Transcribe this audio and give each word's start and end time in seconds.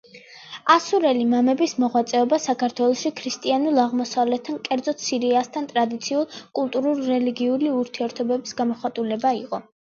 ასურელი 0.75 1.25
მამების 1.33 1.75
მოღვაწეობა 1.83 2.39
საქართველოში 2.45 3.11
ქრისტიანულ 3.19 3.77
აღმოსავლეთთან, 3.85 4.59
კერძოდ, 4.69 5.05
სირიასთან, 5.09 5.71
ტრადიციულ 5.75 6.27
კულტურულ-რელიგიური 6.61 7.73
ურთიერთობის 7.79 8.61
გამოხატულება 8.63 9.39
იყო. 9.45 9.65